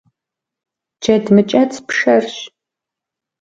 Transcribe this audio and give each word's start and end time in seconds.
Джэд 1.01 1.25
мыкӏэцӏ 1.33 1.77
пшэрщ. 1.87 2.35